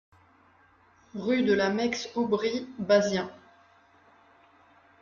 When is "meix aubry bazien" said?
1.69-3.29